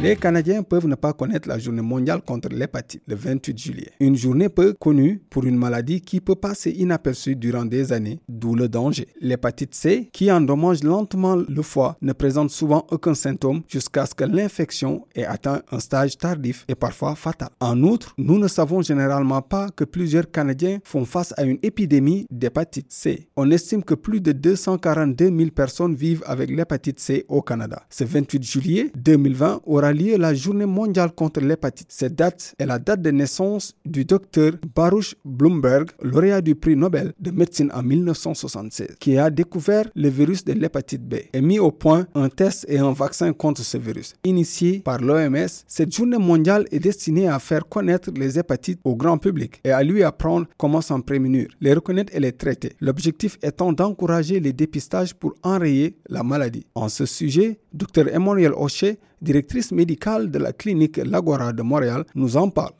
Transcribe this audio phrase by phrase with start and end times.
[0.00, 3.90] Les Canadiens peuvent ne pas connaître la journée mondiale contre l'hépatite, le 28 juillet.
[3.98, 8.54] Une journée peu connue pour une maladie qui peut passer inaperçue durant des années, d'où
[8.54, 9.08] le danger.
[9.20, 14.22] L'hépatite C, qui endommage lentement le foie, ne présente souvent aucun symptôme jusqu'à ce que
[14.22, 17.48] l'infection ait atteint un stage tardif et parfois fatal.
[17.58, 22.24] En outre, nous ne savons généralement pas que plusieurs Canadiens font face à une épidémie
[22.30, 23.30] d'hépatite C.
[23.34, 27.82] On estime que plus de 242 000 personnes vivent avec l'hépatite C au Canada.
[27.90, 31.88] Ce 28 juillet 2020 aura lié la journée mondiale contre l'hépatite.
[31.90, 37.12] Cette date est la date de naissance du docteur Baruch Bloomberg, lauréat du prix Nobel
[37.20, 41.70] de médecine en 1976, qui a découvert le virus de l'hépatite B et mis au
[41.70, 44.14] point un test et un vaccin contre ce virus.
[44.24, 49.18] Initié par l'OMS, cette journée mondiale est destinée à faire connaître les hépatites au grand
[49.18, 52.72] public et à lui apprendre comment s'en prémunir, les reconnaître et les traiter.
[52.80, 56.66] L'objectif étant d'encourager les dépistages pour enrayer la maladie.
[56.74, 62.36] En ce sujet, Dr Emmanuel Oché, directrice médicale de la clinique Lagora de Montréal, nous
[62.36, 62.72] en parle.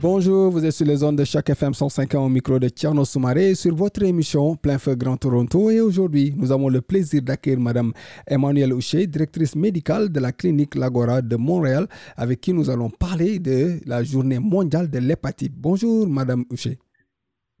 [0.00, 3.56] Bonjour, vous êtes sur les zones de chaque FM 105 au micro de Tierno Soumaré
[3.56, 5.70] sur votre émission Plein Feu Grand Toronto.
[5.70, 7.92] Et aujourd'hui, nous avons le plaisir d'accueillir Madame
[8.24, 13.40] Emmanuelle Houcher, directrice médicale de la clinique Lagora de Montréal, avec qui nous allons parler
[13.40, 15.54] de la journée mondiale de l'hépatite.
[15.56, 16.78] Bonjour, Madame Houcher.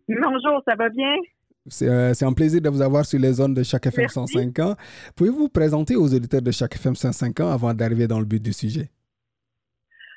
[0.08, 1.16] Bonjour, ça va bien?
[1.82, 4.74] Euh, c'est un plaisir de vous avoir sur les zones de chaque FM 105 ans.
[5.16, 8.42] Pouvez-vous vous présenter aux auditeurs de chaque FM 105 ans avant d'arriver dans le but
[8.42, 8.88] du sujet?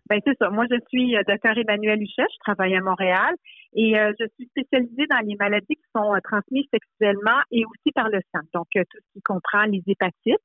[0.09, 0.49] Ben c'est ça.
[0.49, 3.35] Moi, je suis euh, Dr Emmanuel Huchet, je travaille à Montréal
[3.75, 8.09] et euh, je suis spécialisée dans les maladies qui sont transmises sexuellement et aussi par
[8.09, 8.41] le sang.
[8.53, 10.35] Donc, tout ce qui comprend les hépatites.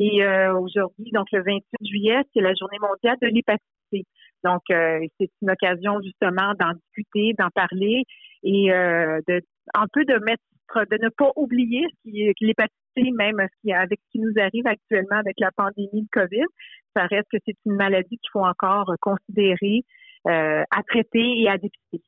[0.00, 4.04] Et aujourd'hui, donc le 28 juillet, c'est la journée mondiale de l'hépatite C.
[4.44, 8.04] Donc, c'est une occasion justement d'en discuter, d'en parler
[8.42, 9.40] et de
[9.74, 10.42] un peu de mettre,
[10.74, 14.32] de ne pas oublier ce qui, l'hépatite C, même ce qui, avec ce qui nous
[14.38, 16.46] arrive actuellement avec la pandémie de COVID,
[16.94, 19.84] ça reste que c'est une maladie qu'il faut encore considérer,
[20.26, 22.02] euh, à traiter et à dépister.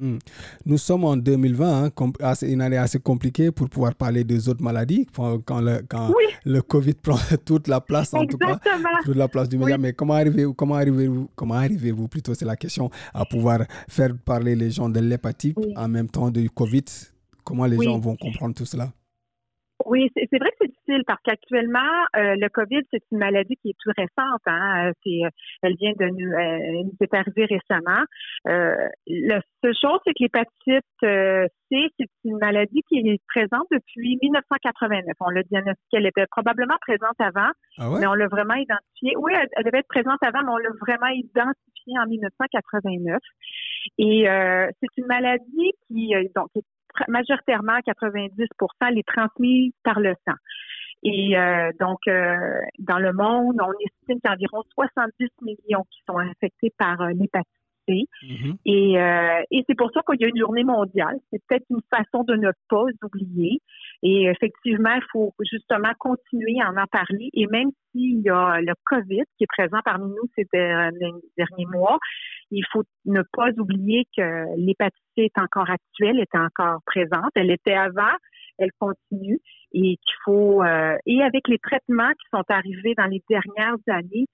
[0.00, 0.18] Hmm.
[0.64, 5.08] Nous sommes en 2020, hein, une année assez compliquée pour pouvoir parler des autres maladies,
[5.12, 6.12] quand le, quand
[6.44, 8.60] le COVID prend toute la place, en tout cas,
[9.04, 9.76] toute la place du média.
[9.76, 14.54] Mais comment arrivez-vous, comment arrivez-vous, comment arrivez-vous, plutôt, c'est la question, à pouvoir faire parler
[14.54, 16.84] les gens de l'hépatite en même temps du COVID?
[17.42, 18.92] Comment les gens vont comprendre tout cela?
[19.86, 21.78] Oui, c'est vrai que c'est difficile parce qu'actuellement,
[22.16, 24.42] euh, le COVID, c'est une maladie qui est tout récente.
[24.46, 24.90] Hein.
[25.04, 25.30] C'est, euh,
[25.62, 28.04] elle vient de nous, euh, nous est arrivée récemment.
[28.44, 35.14] la seule chose, c'est que l'hépatite C, c'est une maladie qui est présente depuis 1989.
[35.20, 39.14] On l'a diagnostiqué, elle était probablement présente avant, ah mais on l'a vraiment identifiée.
[39.16, 43.18] Oui, elle, devait être présente avant, mais on l'a vraiment identifiée en 1989.
[43.98, 46.64] Et c'est une maladie qui donc est
[47.08, 50.34] majoritairement 90% les transmis par le sang.
[51.02, 52.36] Et euh, donc, euh,
[52.78, 57.00] dans le monde, on estime qu'il y a environ 70 millions qui sont infectés par
[57.00, 57.46] euh, l'hépatite
[57.86, 58.04] C.
[58.22, 58.56] Mm-hmm.
[58.66, 61.16] Et, et c'est pour ça qu'il y a une journée mondiale.
[61.32, 63.62] C'est peut-être une façon de ne pas oublier.
[64.02, 67.30] Et effectivement, il faut justement continuer à en parler.
[67.32, 71.98] Et même s'il y a le COVID qui est présent parmi nous ces derniers mois,
[72.50, 77.30] il faut ne pas oublier que l'hépatite est encore actuelle, est encore présente.
[77.34, 78.16] Elle était avant,
[78.58, 79.40] elle continue
[79.72, 84.26] et qu'il faut euh, et avec les traitements qui sont arrivés dans les dernières années,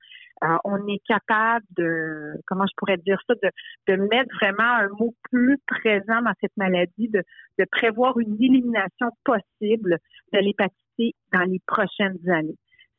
[0.42, 3.50] euh, on est capable de comment je pourrais dire ça de,
[3.92, 7.22] de mettre vraiment un mot plus présent dans cette maladie, de,
[7.58, 9.98] de prévoir une élimination possible
[10.32, 12.56] de l'hépatite dans les prochaines années.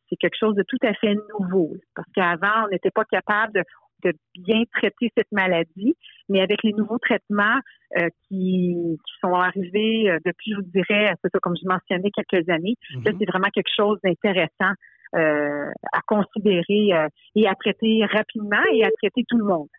[0.10, 3.64] C'est quelque chose de tout à fait nouveau parce qu'avant on n'était pas capable de
[4.06, 5.96] de bien traiter cette maladie,
[6.30, 7.60] mais avec les nouveaux traitements
[7.98, 8.76] euh, qui,
[9.22, 13.12] sont arrivés euh, depuis, je vous dirais, c'est ça, comme je mentionnais, quelques années, là,
[13.12, 13.18] mhm.
[13.20, 14.74] c'est vraiment quelque chose d'intéressant
[15.16, 16.90] euh, à considérer
[17.36, 19.70] et à traiter rapidement et à traiter tout le monde.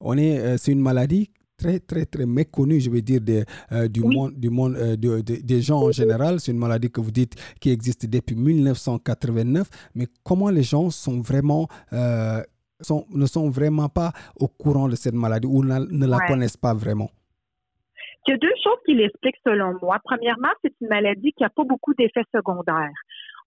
[0.00, 1.30] On est, c'est une maladie
[1.62, 3.20] très, très, très méconnue, je veux dire,
[3.72, 6.40] euh, du monde, du monde euh, des gens en général.
[6.40, 9.68] C'est une maladie que vous dites qui existe depuis 1989.
[9.94, 12.40] Mais comment les gens sont vraiment, euh,
[12.80, 16.74] sont, ne sont vraiment pas au courant de cette maladie ou ne, la connaissent pas
[16.74, 17.10] vraiment?
[18.26, 19.98] Il y a deux choses qui l'expliquent selon moi.
[20.04, 22.98] Premièrement, c'est une maladie qui n'a pas beaucoup d'effets secondaires.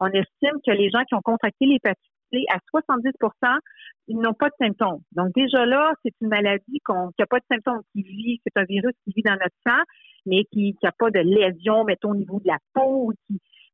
[0.01, 2.14] On estime que les gens qui ont contracté l'hépatite
[2.49, 3.59] à 70%
[4.07, 5.01] ils n'ont pas de symptômes.
[5.13, 8.65] Donc déjà là, c'est une maladie qui n'a pas de symptômes, qui vit, c'est un
[8.65, 9.81] virus qui vit dans notre sang,
[10.25, 13.13] mais qui n'a pas de lésions, mettons, au niveau de la peau,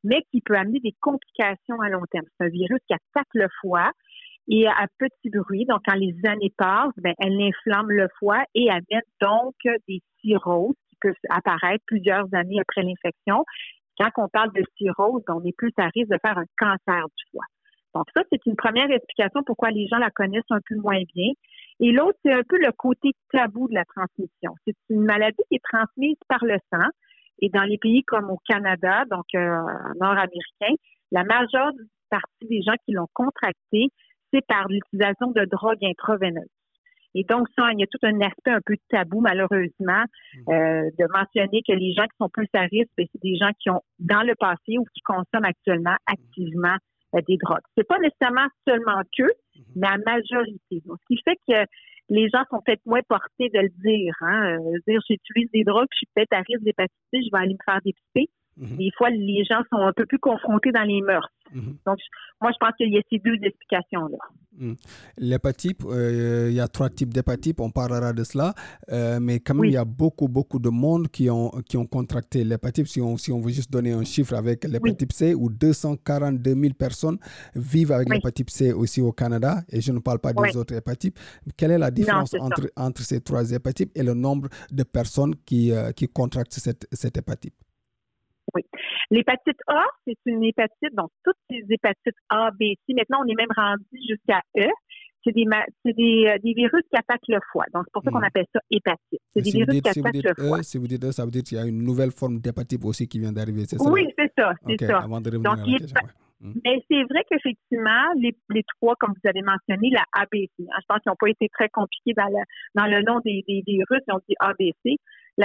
[0.04, 2.26] mais qui peut amener des complications à long terme.
[2.40, 3.92] C'est un virus qui attaque le foie
[4.48, 5.66] et à petit bruit.
[5.66, 9.56] Donc, quand les années passent, ben, elle inflamme le foie et amène donc
[9.88, 13.46] des cirrhoses qui peuvent apparaître plusieurs années après l'infection.
[13.98, 17.24] Quand on parle de cirrhose, on est plus à risque de faire un cancer du
[17.32, 17.46] foie.
[17.94, 21.32] Donc, ça, c'est une première explication pourquoi les gens la connaissent un peu moins bien.
[21.80, 24.56] Et l'autre, c'est un peu le côté tabou de la transmission.
[24.66, 26.88] C'est une maladie qui est transmise par le sang.
[27.42, 29.58] Et dans les pays comme au Canada, donc euh,
[30.00, 30.76] nord-américain,
[31.12, 31.72] la majeure
[32.10, 33.90] partie des gens qui l'ont contracté,
[34.32, 36.48] c'est par l'utilisation de drogues intraveineuses.
[37.14, 40.04] Et donc, ça, il y a tout un aspect un peu tabou, malheureusement,
[40.48, 40.54] mmh.
[40.54, 43.52] euh, de mentionner que les gens qui sont plus à risque, ben, c'est des gens
[43.60, 46.78] qui ont, dans le passé ou qui consomment actuellement activement
[47.28, 47.64] des drogues.
[47.78, 49.62] C'est pas nécessairement seulement qu'eux, mmh.
[49.76, 50.82] mais à majorité.
[50.86, 51.70] Donc, ce qui fait que
[52.10, 54.14] les gens sont peut-être moins portés de le dire.
[54.22, 54.60] Hein?
[54.60, 57.64] Euh, dire, j'utilise des drogues, je suis peut-être à risque d'hépatite je vais aller me
[57.64, 58.30] faire dépister.
[58.62, 58.78] Mhm.
[58.78, 61.28] Des fois, les gens sont un peu plus confrontés dans les mœurs.
[61.52, 61.78] Mhm.
[61.86, 61.98] Donc,
[62.40, 64.18] moi, je pense qu'il y a ces deux explications-là.
[64.58, 64.76] Mhm.
[65.18, 68.54] L'hépatite, euh, il y a trois types d'hépatite, on parlera de cela,
[68.92, 71.88] euh, mais quand même, il y a beaucoup, beaucoup de monde qui ont, qui ont
[71.88, 72.88] contracté l'hépatite.
[72.88, 76.74] Si on, si on veut juste donner un chiffre avec l'hépatite C, où 242 000
[76.76, 77.18] personnes
[77.56, 81.20] vivent avec l'hépatite C aussi au Canada, et je ne parle pas des autres hépatites.
[81.58, 85.72] Quelle est la différence entre, entre ces trois hépatites et le nombre de personnes qui,
[85.72, 87.56] euh, qui contractent cette, cette hépatite?
[88.56, 88.64] Oui.
[89.10, 93.36] L'hépatite A, c'est une hépatite, donc toutes les hépatites A, B, C, maintenant on est
[93.36, 94.68] même rendu jusqu'à E.
[95.24, 95.46] C'est des,
[95.86, 97.66] des, euh, des, virus qui attaquent le foie.
[97.76, 98.24] Donc, c'est pour ça qu'on hmm.
[98.24, 99.22] appelle ça hépatite.
[99.36, 100.64] C'est des virus qui attaquent le e, foie.
[100.64, 103.08] Si vous dites E, ça veut dire qu'il y a une nouvelle forme d'hépatite aussi
[103.08, 103.88] qui vient d'arriver, c'est ça?
[103.88, 105.06] Oui, c'est ça, c'est ça.
[105.08, 105.68] Donc,
[106.42, 106.54] Hmm.
[106.66, 110.86] Mais c'est vrai qu'effectivement, les, les, trois, comme vous avez mentionné, la ABC, hein, je
[110.88, 112.42] pense qu'ils n'ont pas été très compliqués dans le,
[112.74, 114.98] dans le nom des, des virus, ils ont dit ABC.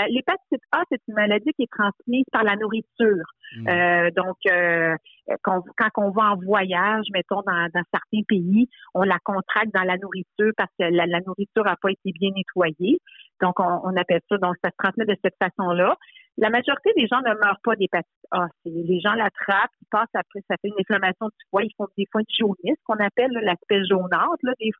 [0.08, 3.24] L'hépatite A, c'est une maladie qui est transmise par la nourriture.
[3.56, 3.68] Hmm.
[3.68, 4.96] Euh, donc, euh,
[5.42, 9.84] quand, quand, on va en voyage, mettons, dans, dans, certains pays, on la contracte dans
[9.84, 12.98] la nourriture parce que la, la nourriture n'a pas été bien nettoyée.
[13.40, 15.96] Donc, on, on, appelle ça, donc ça se transmet de cette façon-là.
[16.38, 18.46] La majorité des gens ne meurent pas d'hépatite A.
[18.66, 22.06] Les gens l'attrapent, ils passent après, ça fait une inflammation du foie, ils font des
[22.12, 24.70] fois une jaunisse, qu'on appelle l'aspect jaunâtre, là, et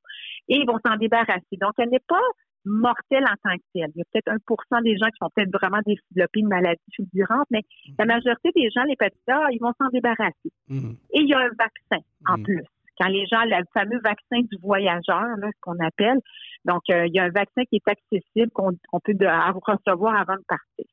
[0.49, 1.57] ils vont s'en débarrasser.
[1.61, 2.21] Donc, elle n'est pas
[2.67, 3.91] mortelle en tant que telle.
[3.95, 7.47] Il y a peut-être 1% des gens qui vont peut-être vraiment développer une maladie fulgurante,
[7.51, 7.63] mais
[7.99, 8.13] la mhm.
[8.13, 10.53] majorité des gens, l'hépatite A, ils vont s'en débarrasser.
[10.69, 10.97] Mhm.
[11.15, 12.43] Et il y a un vaccin en mhm.
[12.45, 12.63] plus.
[12.99, 16.19] Quand les gens, le fameux vaccin du voyageur, là, ce qu'on appelle,
[16.65, 20.45] donc euh, il y a un vaccin qui est accessible qu'on peut recevoir avant de
[20.49, 20.87] partir.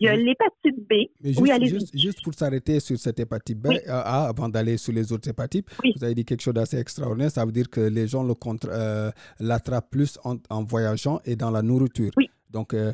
[0.00, 0.92] Il y a l'hépatite B.
[1.22, 5.12] juste, oui, juste, juste, pour s'arrêter sur cette hépatite B, euh, avant d'aller sur les
[5.12, 7.30] autres hépatites, vous avez dit quelque chose d'assez extraordinaire.
[7.30, 11.50] Ça veut dire que les gens le contre, euh, l'attrapent plus en, voyageant et dans
[11.50, 12.10] la nourriture.
[12.16, 12.30] Oui.
[12.50, 12.92] Donc, euh,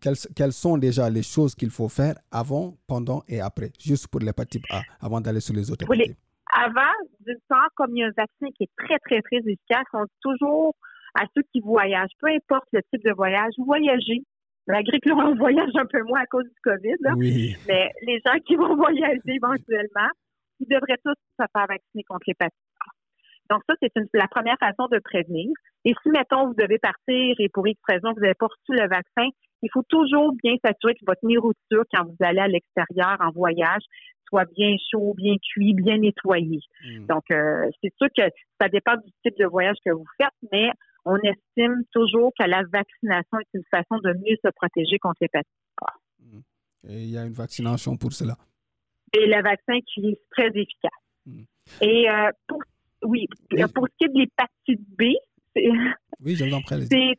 [0.00, 4.20] quelles, quelles, sont déjà les choses qu'il faut faire avant, pendant et après, juste pour
[4.20, 6.16] l'hépatite A, avant d'aller sur les autres hépatites?
[6.52, 6.94] Avant,
[7.24, 10.04] d'une part, comme il y a un vaccin qui est très, très, très efficace, on
[10.04, 10.74] dit toujours
[11.14, 14.24] à ceux qui voyagent, peu importe le type de voyage, voyagez
[14.68, 16.96] malgré que l'on voyage un peu moins à cause du COVID,
[17.66, 20.10] mais les gens qui vont voyager éventuellement,
[20.60, 23.54] ils devraient tous se faire vacciner contre l'hépatite A.
[23.54, 25.50] Donc ça, c'est la première façon de prévenir.
[25.84, 28.88] Et si, mettons, vous devez partir et pour X raison, vous n'avez pas reçu le
[28.88, 29.28] vaccin,
[29.62, 33.82] il faut toujours bien s'assurer que votre nourriture, quand vous allez à l'extérieur en voyage,
[34.28, 36.60] soit bien chaud, bien cuit, bien nettoyé.
[36.84, 37.06] Hmm.
[37.06, 38.22] Donc, euh, c'est sûr que
[38.60, 40.70] ça dépend du type de voyage que vous faites, mais
[41.04, 45.48] on estime toujours que la vaccination est une façon de mieux se protéger contre l'hépatite
[45.82, 45.92] A.
[46.20, 46.40] Mm.
[46.88, 48.36] Et il y a une vaccination pour cela.
[49.14, 50.90] Et le vaccin qui est très efficace.
[51.26, 51.42] Mm.
[51.80, 52.62] Et euh, pour,
[53.02, 53.26] oui,
[53.74, 55.14] pour ce qui est de l'hépatite B,
[56.24, 57.16] oui, je vous en prie.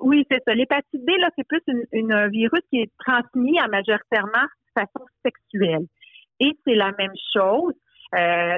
[0.00, 0.54] Oui, c'est ça.
[0.54, 1.60] L'hépatite B, là, c'est plus
[1.92, 5.86] un virus qui est transmis à majoritairement de façon sexuelle.
[6.40, 7.74] Et c'est la même chose.
[8.14, 8.56] Euh,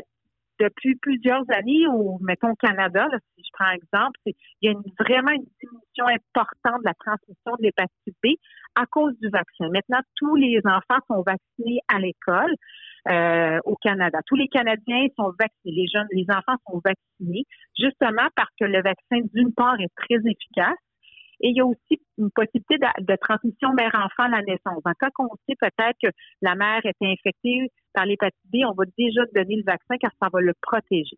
[0.62, 4.74] depuis plusieurs années, ou mettons au Canada, si je prends un exemple, il y a
[5.00, 8.38] vraiment une diminution importante de la transmission de l'hépatite B
[8.76, 9.68] à cause du vaccin.
[9.70, 12.54] Maintenant, tous les enfants sont vaccinés à l'école
[13.10, 14.20] euh, au Canada.
[14.26, 15.74] Tous les Canadiens sont vaccinés.
[15.82, 17.44] Les jeunes, les enfants sont vaccinés,
[17.78, 20.78] justement parce que le vaccin, d'une part, est très efficace
[21.42, 24.80] et il y a aussi une possibilité de, transmission mère-enfant à la naissance.
[24.84, 26.08] En cas qu'on sait peut-être que
[26.40, 30.28] la mère est infectée par l'hépatite B, on va déjà donner le vaccin car ça
[30.32, 31.16] va le protéger,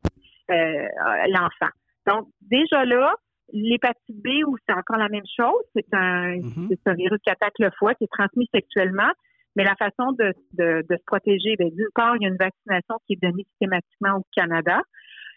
[0.50, 0.86] euh,
[1.28, 1.72] l'enfant.
[2.06, 3.14] Donc, déjà là,
[3.52, 6.76] l'hépatite B, où c'est encore la même chose, c'est un, mm-hmm.
[6.86, 9.10] un virus qui attaque le foie, qui est transmis sexuellement.
[9.56, 12.96] Mais la façon de, de, se protéger, bien, d'une part, il y a une vaccination
[13.06, 14.80] qui est donnée systématiquement au Canada.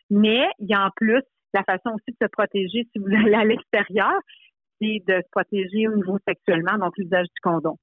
[0.10, 1.22] Mais il y a en plus
[1.54, 4.14] la façon aussi de se protéger si vous allez à l'extérieur,
[4.82, 7.78] c'est de se protéger au niveau sexuellement, donc l'usage du condom.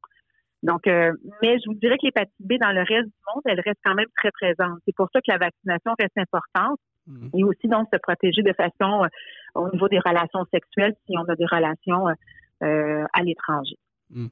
[0.65, 3.61] Donc, euh, mais je vous dirais que l'hépatite B dans le reste du monde, elle
[3.61, 4.79] reste quand même très présente.
[4.87, 7.29] C'est pour ça que la vaccination reste importante mmh.
[7.35, 9.09] et aussi donc se protéger de façon euh,
[9.55, 13.77] au niveau des relations sexuelles si on a des relations euh, à l'étranger.
[14.09, 14.27] Mmh.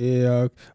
[0.00, 0.22] Et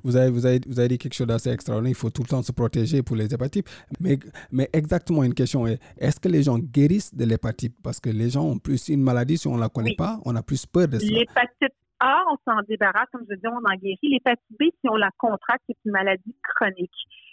[0.03, 1.91] vous, avez, vous, avez, vous avez dit quelque chose d'assez extraordinaire.
[1.91, 3.65] Il faut tout le temps se protéger pour les hépatites.
[4.01, 4.17] Mais,
[4.51, 7.73] mais exactement une question est est-ce que les gens guérissent de l'hépatite?
[7.81, 10.35] Parce que les gens ont plus une maladie, si on ne la connaît pas, on
[10.35, 11.05] a plus peur de ça.
[11.05, 11.71] L'hépatite
[12.03, 13.97] a, on s'en débarrasse, comme je dis, on en guérit.
[14.03, 16.91] L'hépatite B, si on la contracte, c'est une maladie chronique.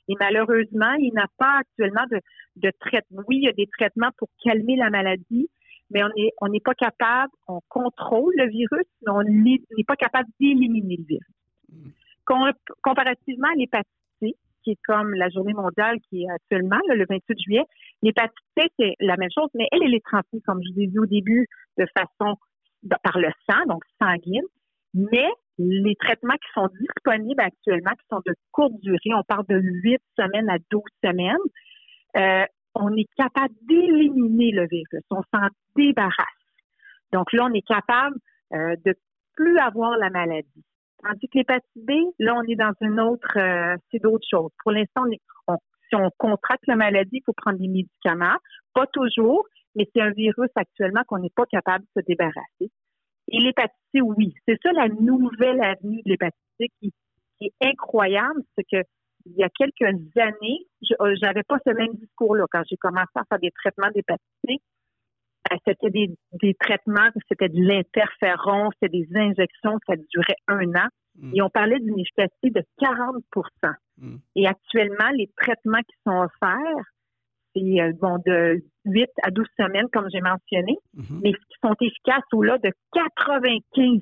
[0.09, 2.21] Et malheureusement, il n'a pas actuellement de,
[2.57, 3.23] de traitement.
[3.29, 5.49] Oui, il y a des traitements pour calmer la maladie,
[5.91, 9.97] mais on n'est on n'est pas capable, on contrôle le virus, mais on n'est pas
[9.97, 11.95] capable d'éliminer le virus.
[12.83, 17.41] comparativement à l'hépatite C, qui est comme la journée mondiale qui est actuellement, le 28
[17.41, 17.65] juillet,
[18.03, 20.87] l'hépatite C, c'est la même chose, mais elle, elle est transmise, comme je vous ai
[20.87, 21.47] dit au début,
[21.79, 22.37] de façon
[23.03, 24.45] par le sang, donc sanguine.
[24.95, 25.29] Mais
[25.59, 29.99] les traitements qui sont disponibles actuellement, qui sont de courte durée, on parle de 8
[30.19, 31.37] semaines à 12 semaines,
[32.17, 32.45] euh,
[32.75, 36.15] on est capable d'éliminer le virus, on s'en débarrasse.
[37.13, 38.17] Donc là, on est capable
[38.55, 38.95] euh, de
[39.35, 40.65] plus avoir la maladie.
[41.03, 44.51] Tandis que l'hépatite B, là, on est dans une autre, euh, c'est d'autres choses.
[44.63, 48.37] Pour l'instant, si on contracte la maladie, il faut prendre des médicaments.
[48.75, 52.71] Pas toujours, mais c'est un virus actuellement qu'on n'est pas capable de se débarrasser.
[53.29, 56.93] Et l'hépatite C, oui, c'est ça la nouvelle avenue de l'hépatite C qui,
[57.43, 58.83] est incroyable, c'est que
[59.27, 59.83] il y a quelques
[60.17, 63.91] années, je n'avais euh, pas ce même discours-là quand j'ai commencé à faire des traitements
[63.95, 64.57] d'hépatite C.
[65.53, 66.11] Euh, c'était des,
[66.41, 70.89] des traitements, c'était de l'interféron, c'était des injections, ça durait un an.
[71.17, 71.33] Mm.
[71.35, 73.25] Et on parlait d'une efficacité de 40
[73.99, 74.17] mm.
[74.37, 76.85] Et actuellement, les traitements qui sont offerts,
[77.55, 81.21] c'est euh, bon de 8 à 12 semaines, comme j'ai mentionné, mhm.
[81.23, 84.01] mais qui sont efficaces au-là de 95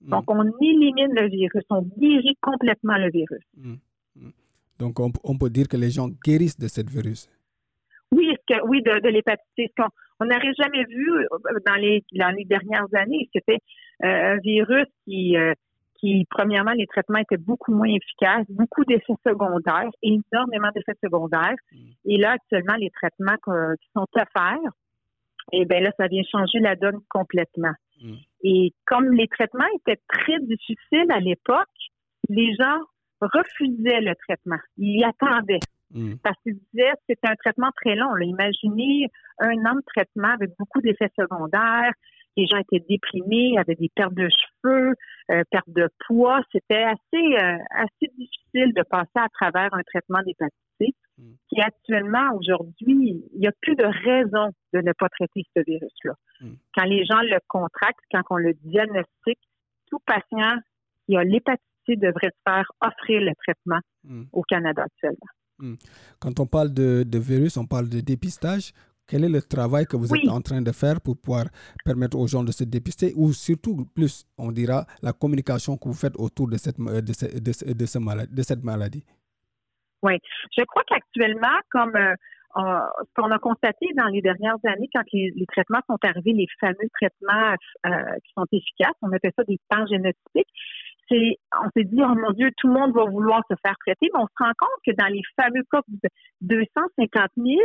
[0.00, 0.10] mhm.
[0.10, 3.44] Donc, on élimine le virus, on guérit complètement le virus.
[3.56, 3.78] Mhm.
[4.78, 7.28] Donc, on, peut dire que les gens guérissent de ce virus.
[8.12, 9.72] Oui, que, oui, de, de l'hépatite.
[10.20, 11.26] On n'aurait jamais vu euh,
[11.66, 13.28] dans les, dans les dernières années.
[13.34, 13.58] C'était
[14.04, 15.34] euh, un virus qui,
[15.98, 21.56] qui, premièrement, les traitements étaient beaucoup moins efficaces, beaucoup d'effets secondaires, énormément d'effets secondaires.
[21.72, 21.78] Mm.
[22.06, 24.72] Et là, actuellement, les traitements qui sont offerts,
[25.52, 27.74] eh bien là, ça vient changer la donne complètement.
[28.02, 28.14] Mm.
[28.44, 31.66] Et comme les traitements étaient très difficiles à l'époque,
[32.28, 32.80] les gens
[33.20, 34.58] refusaient le traitement.
[34.76, 35.60] Ils y attendaient.
[35.92, 36.14] Mm.
[36.22, 38.16] Parce qu'ils disaient que c'était un traitement très long.
[38.16, 41.92] Imaginez un an de traitement avec beaucoup d'effets secondaires,
[42.36, 44.94] les gens étaient déprimés, avaient des pertes de cheveux,
[45.30, 46.40] euh, perte de poids.
[46.52, 50.94] C'était assez euh, assez difficile de passer à travers un traitement d'hépatite C.
[51.18, 51.32] Mm.
[51.48, 56.12] Qui actuellement, aujourd'hui, il n'y a plus de raison de ne pas traiter ce virus-là.
[56.40, 56.52] Mm.
[56.74, 59.40] Quand les gens le contractent, quand on le diagnostique,
[59.90, 60.58] tout patient
[61.06, 64.24] qui a l'hépatite C devrait se faire offrir le traitement mm.
[64.32, 65.78] au Canada actuellement.
[66.18, 68.72] Quand on parle de, de, virus, on parle de dépistage.
[69.08, 71.44] Quel est le travail que vous êtes en train de faire pour pouvoir
[71.84, 75.94] permettre aux gens de se dépister ou surtout plus, on dira, la communication que vous
[75.94, 79.04] faites autour de cette, de, de, ce maladie, de cette maladie?
[80.02, 80.18] Oui,
[80.56, 82.14] je crois qu'actuellement, comme euh,
[82.56, 86.88] ce qu'on a constaté dans les dernières années, quand les, traitements sont arrivés, les fameux
[86.94, 87.54] traitements
[87.86, 89.58] euh, qui sont efficaces, on appelle ça des
[89.90, 90.48] génétiques,
[91.08, 94.08] c'est, on s'est dit, oh mon Dieu, tout le monde va vouloir se faire traiter,
[94.12, 96.08] mais on se rend compte que dans les fameux cas de
[96.40, 97.56] 250 000,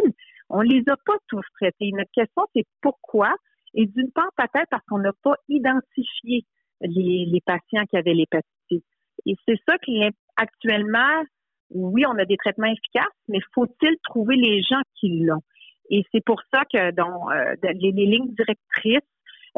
[0.52, 1.92] on les a pas tous traités.
[1.94, 3.34] Notre question, c'est pourquoi?
[3.74, 6.46] Et d'une part, peut-être parce qu'on n'a pas identifié
[6.82, 8.86] les, patients qui avaient l'hépatite.
[9.26, 10.04] Et c'est ça qui
[10.36, 11.24] actuellement,
[11.70, 15.42] oui, on a des traitements efficaces, mais faut-il trouver les gens qui l'ont?
[15.90, 19.00] Et c'est pour ça que dans euh, les, lignes directrices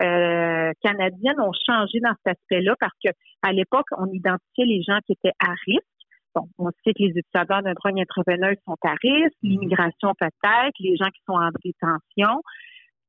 [0.02, 5.00] euh, canadiennes ont changé dans cet aspect-là parce que à l'époque, on identifiait les gens
[5.06, 5.93] qui étaient à risque
[6.36, 9.52] Bon, on sait que les utilisateurs de drogue intraveineuse sont à risque, mhm.
[9.52, 12.42] l'immigration peut-être, les gens qui sont en détention,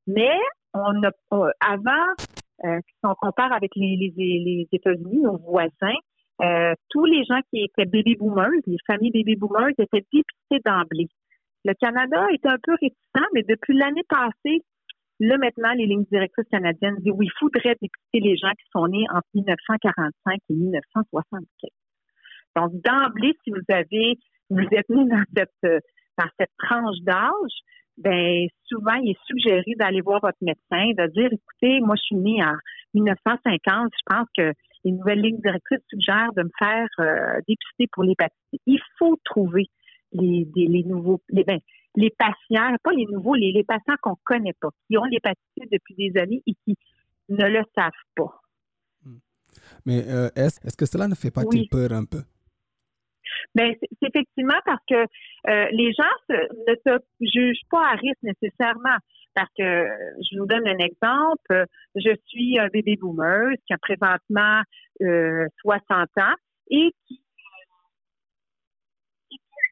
[0.07, 0.37] mais
[0.73, 1.11] on a
[1.59, 2.05] avant,
[2.65, 5.97] euh, si on compare avec les, les, États-Unis, nos voisins,
[6.41, 11.07] euh, tous les gens qui étaient baby boomers, les familles baby boomers étaient dépistés d'emblée.
[11.63, 14.61] Le Canada est un peu réticent, mais depuis l'année passée,
[15.19, 18.87] là maintenant, les lignes directrices canadiennes disent oui, il faudrait dépister les gens qui sont
[18.87, 21.71] nés entre 1945 et 1975.
[22.55, 24.17] Donc, d'emblée, si vous avez,
[24.49, 25.79] vous êtes né dans cette, euh,
[26.17, 27.55] dans cette tranche d'âge,
[27.97, 32.15] ben souvent, il est suggéré d'aller voir votre médecin, de dire, écoutez, moi, je suis
[32.15, 32.55] né en
[32.93, 38.03] 1950, je pense que les nouvelles lignes directrices suggèrent de me faire euh, dépister pour
[38.03, 38.61] l'hépatite.
[38.65, 39.65] Il faut trouver
[40.11, 41.59] les, les, nouveaux, les, ben,
[41.95, 46.19] les patients, pas les nouveaux, les, patients qu'on connaît pas, qui ont l'hépatite depuis des
[46.19, 46.75] années et qui
[47.29, 48.41] ne le savent pas.
[49.03, 49.17] Hmm.
[49.85, 52.21] Mais euh, est-ce que cela ne fait pas peur un peu?
[53.55, 58.97] Bien, c'est effectivement parce que euh, les gens ne se jugent pas à risque nécessairement.
[59.33, 61.65] Parce que je vous donne un exemple.
[61.95, 64.61] Je suis un bébé boomer qui a présentement
[64.99, 66.33] 60 ans
[66.69, 67.21] et qui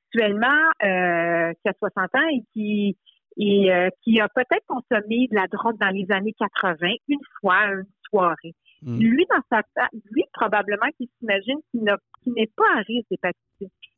[0.07, 2.97] actuellement euh, qui a 60 ans et qui
[3.37, 7.85] et qui a peut-être consommé de la drogue dans les années 80 une fois une
[8.09, 8.53] soirée.
[8.85, 8.99] Mm.
[8.99, 9.61] Lui, dans sa
[10.11, 13.39] lui, probablement qu'il s'imagine qu'il n'est pas à risque d'hépatite.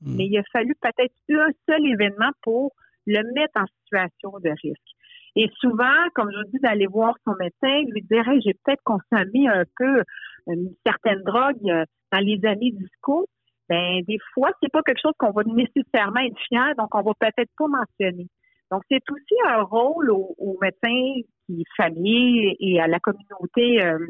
[0.01, 0.15] Mm.
[0.15, 2.73] Mais il a fallu peut-être un seul événement pour
[3.07, 4.95] le mettre en situation de risque.
[5.35, 9.47] Et souvent, comme je vous dis, d'aller voir son médecin, lui dire j'ai peut-être consommé
[9.47, 10.03] un peu
[10.47, 13.27] une certaine drogue euh, dans les années disco.
[13.67, 17.11] Ben, des fois, c'est pas quelque chose qu'on va nécessairement être fier, donc on va
[17.19, 18.27] peut-être pas mentionner.
[18.71, 24.07] Donc, c'est aussi un rôle aux, médecins qui famille et à la communauté euh,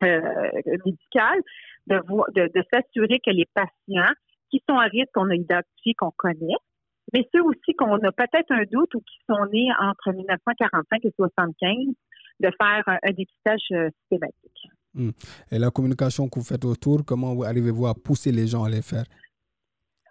[0.00, 1.40] médicale
[1.86, 1.96] de,
[2.34, 4.14] de, de s'assurer que les patients
[4.50, 6.56] qui sont à risque, qu'on a identifié, qu'on connaît,
[7.12, 11.12] mais ceux aussi qu'on a peut-être un doute ou qui sont nés entre 1945 et
[11.16, 11.76] 75,
[12.40, 14.68] de faire un, dépistage euh, systématique.
[14.94, 15.10] Hmm.
[15.50, 18.82] Et la communication que vous faites autour, comment arrivez-vous à pousser les gens à les
[18.82, 19.04] faire?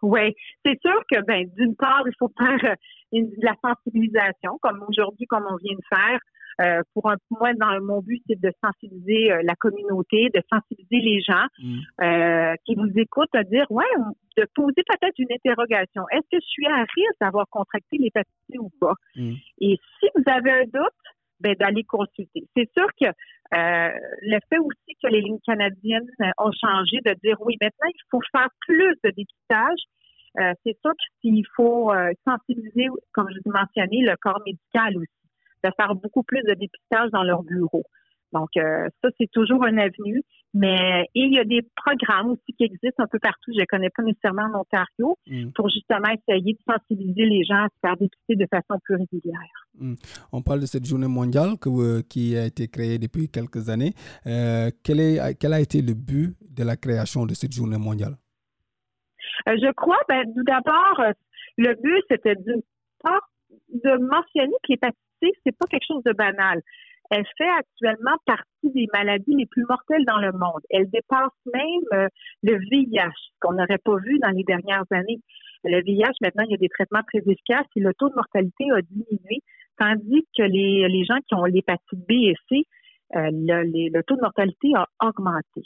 [0.02, 2.76] Oui, c'est sûr que, ben, d'une part, il faut faire euh,
[3.12, 6.20] une, de la sensibilisation, comme aujourd'hui, comme on vient de faire.
[6.60, 11.06] Euh, pour un, moi, dans mon but, c'est de sensibiliser euh, la communauté, de sensibiliser
[11.06, 11.80] les gens mm.
[12.02, 13.86] euh, qui vous écoutent, à dire, ouais,
[14.38, 16.04] de poser peut-être une interrogation.
[16.12, 18.94] Est-ce que je suis à risque d'avoir contracté l'hépatite ou pas?
[19.16, 19.34] Mm.
[19.62, 20.94] Et si vous avez un doute,
[21.40, 22.48] ben, d'aller consulter.
[22.56, 23.06] C'est sûr que
[23.52, 26.10] le fait aussi que les lignes canadiennes
[26.40, 30.58] ont changé, de dire oui, maintenant il faut faire plus de dépistage.
[30.66, 31.94] c'est sûr qu'il faut
[32.26, 35.17] sensibiliser, comme je vous mentionné, le corps médical aussi
[35.64, 37.84] de faire beaucoup plus de dépistage dans leur bureau.
[38.34, 40.24] Donc, euh, ça, c'est toujours un avenue.
[40.54, 43.52] Mais et il y a des programmes aussi qui existent un peu partout.
[43.54, 45.52] Je ne connais pas nécessairement en Ontario mm.
[45.52, 49.68] pour justement essayer de sensibiliser les gens à se faire dépister de façon plus régulière.
[49.78, 49.96] Mm.
[50.32, 53.94] On parle de cette journée mondiale euh, qui a été créée depuis quelques années.
[54.26, 58.16] Euh, quel, est, quel a été le but de la création de cette journée mondiale?
[59.46, 61.14] je crois, ben, tout d'abord,
[61.58, 62.62] le but, c'était de,
[63.70, 64.78] de mentionner que les
[65.22, 66.62] c'est pas quelque chose de banal.
[67.10, 70.62] Elle fait actuellement partie des maladies les plus mortelles dans le monde.
[70.70, 72.08] Elle dépasse même euh,
[72.44, 75.20] le VIH, qu'on n'aurait pas vu dans les dernières années.
[75.64, 78.66] Le VIH, maintenant, il y a des traitements très efficaces et le taux de mortalité
[78.76, 79.42] a diminué,
[79.80, 82.64] tandis que les, les gens qui ont l'hépatite B et C,
[83.16, 85.64] euh, le, le taux de mortalité a augmenté.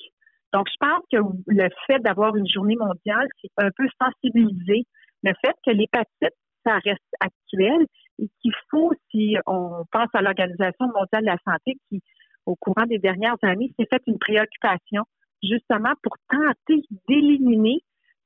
[0.53, 4.85] Donc, je pense que le fait d'avoir une journée mondiale, c'est un peu sensibiliser
[5.23, 6.35] le fait que l'hépatite,
[6.65, 7.85] ça reste actuel
[8.21, 12.01] et qu'il faut, si on pense à l'Organisation mondiale de la santé qui,
[12.45, 15.03] au courant des dernières années, s'est fait une préoccupation
[15.43, 17.79] justement pour tenter d'éliminer,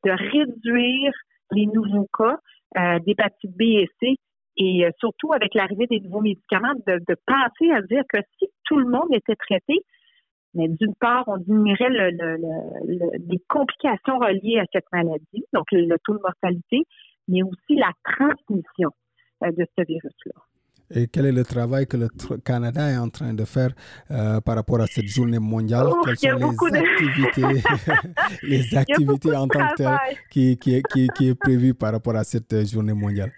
[0.04, 1.14] de réduire
[1.52, 2.38] les nouveaux cas
[2.78, 4.16] euh, d'hépatite B et C
[4.58, 8.78] et euh, surtout avec l'arrivée des nouveaux médicaments, de, penser à dire que si tout
[8.78, 9.80] le monde était traité,
[10.54, 16.22] mais d'une part, on diminuerait les complications reliées à cette maladie, donc le taux de
[16.22, 16.84] mortalité,
[17.28, 18.92] mais aussi la transmission
[19.42, 20.42] de ce virus-là.
[20.94, 22.08] Et quel est le travail que le
[22.44, 23.70] Canada est en train de faire
[24.12, 25.88] euh, par rapport à cette journée mondiale?
[26.04, 27.64] Quelles sont les activités,
[28.44, 29.98] les activités en tant que telles
[30.30, 33.32] qui, qui, qui, qui, est par rapport à cette euh, journée mondiale.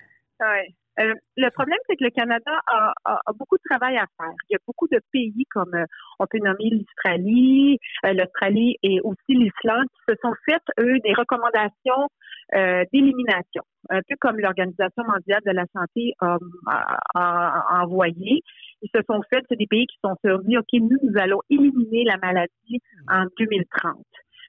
[1.00, 4.34] Euh, le problème, c'est que le Canada a, a, beaucoup de travail à faire.
[4.50, 5.72] Il y a beaucoup de pays comme
[6.20, 12.10] on peut nommer l'Australie, l'Australie et aussi l'Islande qui se sont faites, eux, des recommandations
[12.56, 18.42] euh, d'élimination, un peu comme l'Organisation mondiale de la santé a, envoyé.
[18.82, 22.04] Ils se sont faits, c'est des pays qui sont dit, OK, nous, nous allons éliminer
[22.06, 22.80] la maladie
[23.10, 23.98] en 2030.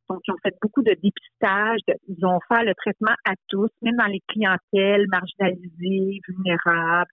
[0.08, 3.96] Donc, ils ont fait beaucoup de dépistage, ils ont fait le traitement à tous, même
[3.96, 7.10] dans les clientèles marginalisées, vulnérables.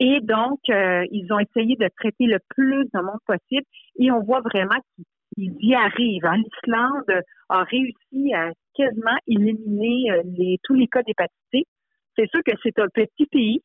[0.00, 3.66] Et donc, euh, ils ont essayé de traiter le plus de monde possible
[3.98, 4.80] et on voit vraiment
[5.34, 6.24] qu'ils y arrivent.
[6.24, 6.36] Hein.
[6.36, 11.68] L'Islande a réussi à quasiment éliminer euh, les, tous les cas d'hépatite
[12.16, 13.62] C'est sûr que c'est un petit pays,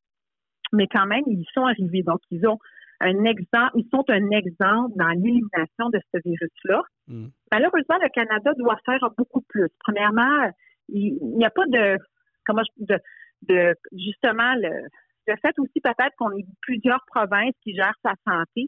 [0.73, 2.03] mais quand même, ils sont arrivés.
[2.03, 2.57] Donc, ils ont
[3.01, 6.81] un exemple, ils sont un exemple dans l'élimination de ce virus-là.
[7.07, 7.27] Mm.
[7.51, 9.67] Malheureusement, le Canada doit faire beaucoup plus.
[9.79, 10.49] Premièrement,
[10.89, 11.97] il n'y a pas de,
[12.45, 12.97] comment de,
[13.43, 14.87] de justement le,
[15.27, 18.67] le fait aussi peut-être qu'on ait plusieurs provinces qui gèrent sa santé.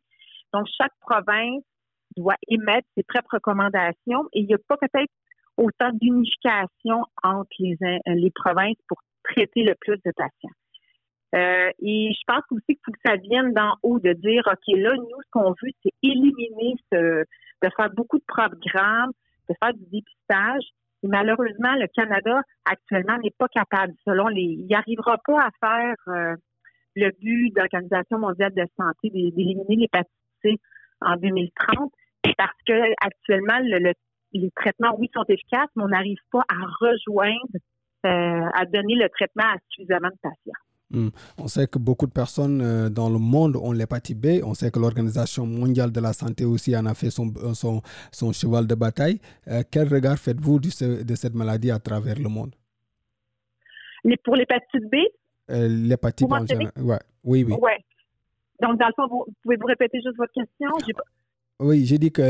[0.53, 1.63] Donc, chaque province
[2.15, 5.11] doit émettre ses propres recommandations et il n'y a pas peut-être
[5.57, 10.55] autant d'unification entre les, euh, les provinces pour traiter le plus de patients.
[11.35, 14.77] Euh, et je pense aussi qu'il faut que ça vienne d'en haut, de dire, OK,
[14.77, 17.23] là, nous, ce qu'on veut, c'est éliminer ce,
[17.63, 19.11] de faire beaucoup de programmes,
[19.49, 20.63] de faire du dépistage.
[21.03, 24.41] Et malheureusement, le Canada, actuellement, n'est pas capable, selon les...
[24.41, 26.35] Il n'arrivera pas à faire euh,
[26.95, 30.57] le but de l'Organisation mondiale de santé d'éliminer l'hépatite C
[31.01, 31.91] en 2030
[32.37, 33.93] parce que actuellement, le,
[34.33, 37.57] les traitements, oui, sont efficaces, mais on n'arrive pas à rejoindre,
[38.05, 40.61] euh, à donner le traitement à suffisamment de patients.
[40.89, 41.09] Hmm.
[41.37, 44.41] On sait que beaucoup de personnes euh, dans le monde ont l'hépatite B.
[44.43, 48.31] On sait que l'Organisation mondiale de la santé aussi en a fait son, son, son
[48.31, 49.19] cheval de bataille.
[49.49, 52.55] Euh, quel regard faites-vous de, cette maladie à travers le monde?
[54.23, 54.95] pour l'hépatite B?
[55.49, 56.71] l'hépatite en général.
[56.77, 56.99] Ouais.
[57.23, 57.53] Oui, oui.
[57.59, 57.83] Ouais.
[58.61, 60.69] Donc, dans le fond, vous, pouvez-vous répéter juste votre question?
[61.59, 62.21] Oui, j'ai dit que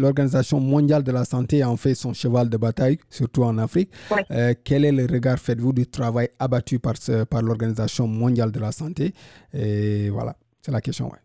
[0.00, 3.90] l'Organisation mondiale de la santé a en fait son cheval de bataille, surtout en Afrique.
[4.30, 6.94] Euh, quel est le regard faites-vous du travail abattu par,
[7.28, 9.12] par l'Organisation mondiale de la santé?
[9.52, 11.06] Et voilà, c'est la question.
[11.06, 11.18] Ouais.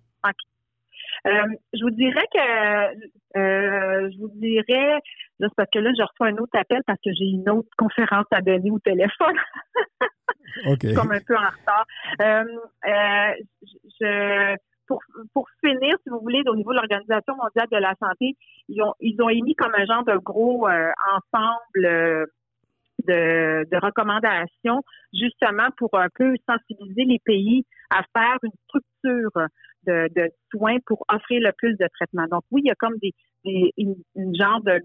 [1.26, 2.40] Euh, je vous dirais que
[3.38, 5.00] euh, je vous dirais
[5.40, 8.26] juste parce que là, je reçois un autre appel parce que j'ai une autre conférence
[8.32, 9.38] à donner au téléphone.
[10.66, 10.94] OK.
[10.96, 11.86] Comme un peu en retard.
[14.02, 14.58] je
[16.04, 18.36] si vous voulez, au niveau de l'Organisation mondiale de la santé,
[18.70, 22.26] ils ont, ils ont émis comme un genre de gros euh, ensemble euh,
[23.08, 24.82] de, recommandations,
[25.14, 29.32] justement pour un peu sensibiliser les pays à faire une structure
[29.86, 32.28] de, soins pour offrir le plus de traitements.
[32.28, 33.14] Donc oui, il y a comme des,
[33.78, 33.96] une,
[34.36, 34.80] genre de,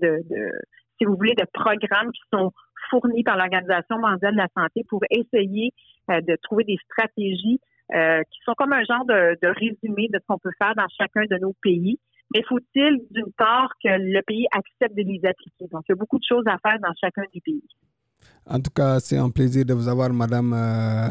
[0.98, 2.52] si vous voulez, de programmes qui sont
[2.90, 5.72] fournis par l'Organisation mondiale de la santé pour essayer
[6.10, 7.60] euh, de trouver des stratégies
[7.94, 11.22] euh, qui sont comme un genre de, résumé de ce qu'on peut faire dans chacun
[11.30, 11.98] de nos pays.
[12.34, 15.66] Mais faut-il, d'une part, que le pays accepte de les appliquer?
[15.72, 17.62] Donc, il y a beaucoup de choses à faire dans chacun des pays.
[18.44, 21.08] En tout cas, c'est un plaisir de vous avoir, Madame euh,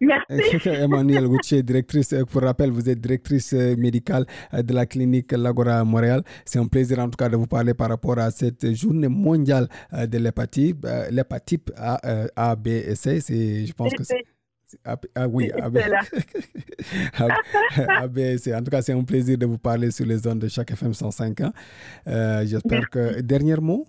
[0.00, 0.68] Merci.
[0.68, 2.14] Emmanuel Gauthier, directrice.
[2.30, 6.22] Pour rappel, vous êtes directrice euh, médicale de la clinique Lagora Montréal.
[6.46, 9.68] C'est un plaisir, en tout cas, de vous parler par rapport à cette journée mondiale
[9.92, 11.98] de l'hépatite, l'hépatite A,
[12.34, 13.20] A, B et C.
[13.20, 14.24] Je pense que c'est
[14.84, 15.90] ah, ah, oui, ABC.
[18.54, 20.92] En tout cas, c'est un plaisir de vous parler sur les zones de chaque FM
[20.92, 21.52] 105 ans.
[22.06, 23.20] Euh, j'espère que.
[23.20, 23.86] Dernier mot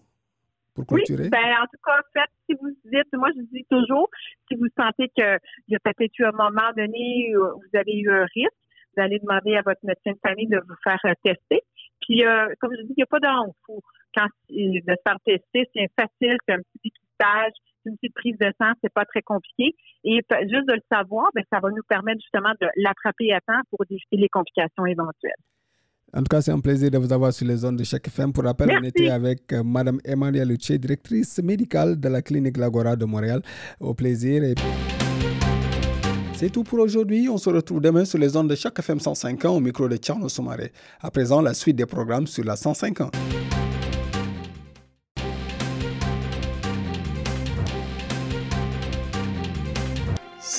[0.73, 1.23] pour clôturer?
[1.23, 4.09] Oui, ben, en tout cas, fait, si vous dites, moi je dis toujours,
[4.47, 8.11] si vous sentez qu'il y a peut-être eu un moment donné où vous avez eu
[8.11, 8.53] un risque,
[8.95, 11.61] vous allez demander à votre médecin de famille de vous faire euh, tester.
[12.01, 13.55] Puis, euh, comme je dis, il n'y a pas d'honte.
[14.15, 17.53] Quand de se faire tester, c'est facile, c'est un petit dépistage
[17.85, 19.75] une petite prise de sang, c'est pas très compliqué.
[20.03, 23.61] Et juste de le savoir, ben, ça va nous permettre justement de l'attraper à temps
[23.69, 25.33] pour éviter les complications éventuelles.
[26.13, 28.31] En tout cas, c'est un plaisir de vous avoir sur les zones de chaque FM.
[28.31, 32.95] Pour rappel, on était avec euh, Mme Emmanuelle Luché, directrice médicale de la clinique Lagora
[32.95, 33.41] de Montréal.
[33.81, 34.43] Au plaisir.
[34.43, 34.55] Et...
[36.33, 37.27] C'est tout pour aujourd'hui.
[37.27, 39.97] On se retrouve demain sur les zones de chaque FM 105 ans au micro de
[39.97, 40.71] Tcherno Soumaré.
[41.01, 43.11] À présent, la suite des programmes sur la 105 ans.